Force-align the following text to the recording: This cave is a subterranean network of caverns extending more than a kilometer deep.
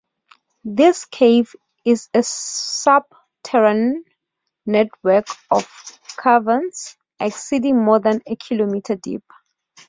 This 0.63 1.05
cave 1.05 1.55
is 1.85 2.09
a 2.15 2.23
subterranean 2.23 4.03
network 4.65 5.27
of 5.51 5.69
caverns 6.17 6.97
extending 7.19 7.77
more 7.77 7.99
than 7.99 8.19
a 8.25 8.35
kilometer 8.35 8.95
deep. 8.95 9.23